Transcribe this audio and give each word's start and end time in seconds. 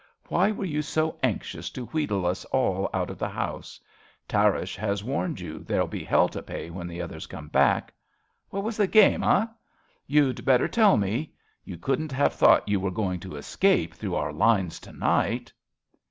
Why 0.29 0.49
were 0.51 0.65
you 0.65 0.81
so 0.81 1.19
anxious 1.21 1.69
to 1.69 1.85
wheedle 1.85 2.25
us 2.25 2.43
all 2.45 2.89
out 2.91 3.11
of 3.11 3.19
the 3.19 3.29
house? 3.29 3.79
Tarrasch 4.27 4.75
has 4.77 5.03
warned 5.03 5.39
you 5.39 5.59
there'll 5.59 5.85
be 5.85 6.03
hell 6.03 6.27
to 6.29 6.41
pay 6.41 6.71
when 6.71 6.87
the 6.87 6.99
others 6.99 7.27
come 7.27 7.49
back. 7.49 7.93
What 8.49 8.63
was 8.63 8.77
the 8.77 8.87
game, 8.87 9.21
eh? 9.23 9.45
You'd 10.07 10.43
better 10.43 10.67
tell 10.67 10.97
me. 10.97 11.35
You 11.63 11.77
couldn't 11.77 12.13
have 12.13 12.33
thought 12.33 12.67
you 12.67 12.79
were 12.79 12.89
going 12.89 13.19
to 13.19 13.35
escape 13.35 13.93
through 13.93 14.15
our 14.15 14.33
lines 14.33 14.79
to 14.79 14.91
night. 14.91 15.53